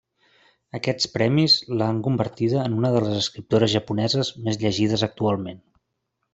Aquests 0.77 1.09
premis 1.17 1.57
l'han 1.81 1.99
convertida 2.07 2.63
en 2.71 2.79
una 2.79 2.91
de 2.97 3.03
les 3.05 3.19
escriptores 3.21 3.75
japoneses 3.77 4.35
més 4.49 4.61
llegides 4.67 5.09
actualment. 5.13 5.65